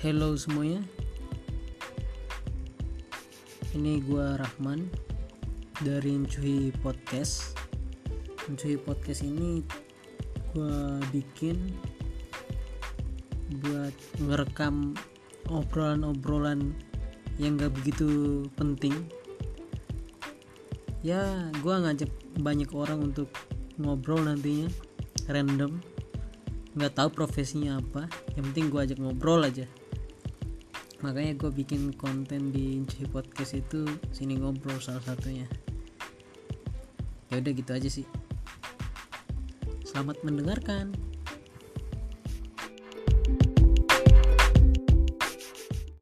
[0.00, 0.80] Hello semuanya.
[3.76, 4.88] Ini gua Rahman
[5.84, 7.52] Dari Encuhi Podcast.
[8.48, 9.60] Encuhi Podcast ini
[10.56, 11.76] Gua bikin
[13.60, 13.92] Buat
[14.24, 14.96] ngerekam
[15.52, 16.72] Obrolan-obrolan
[17.36, 18.08] Yang gak begitu
[18.56, 18.96] penting.
[21.04, 22.08] Ya gua ngajak
[22.40, 23.28] banyak orang untuk
[23.76, 24.72] Ngobrol nantinya
[25.28, 25.76] Random.
[26.72, 28.08] Nggak tahu profesinya apa
[28.38, 29.66] yang penting gue ajak ngobrol aja
[31.00, 35.48] makanya gue bikin konten di Inci Podcast itu sini ngobrol salah satunya.
[37.32, 38.06] Ya udah gitu aja sih.
[39.84, 40.92] Selamat mendengarkan